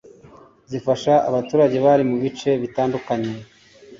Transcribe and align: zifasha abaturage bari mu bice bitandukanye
zifasha 0.71 1.13
abaturage 1.29 1.77
bari 1.85 2.03
mu 2.09 2.15
bice 2.23 2.51
bitandukanye 2.61 3.33